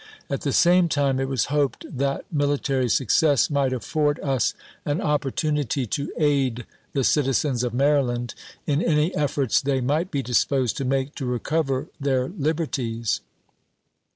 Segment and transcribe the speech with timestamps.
[0.31, 5.49] At the same time it was hoped that military success might afford us an opportii
[5.49, 8.33] ANTIETAM 133 nity to aid the citizens of Maryland
[8.65, 9.81] in any efforts they chap.
[9.81, 9.85] vii.
[9.85, 13.21] might be disposed to make to recover their liberties.